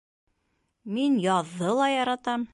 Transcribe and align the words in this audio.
Мин 0.95 1.21
яҙҙы 1.27 1.73
ла 1.83 1.93
яратам 1.97 2.49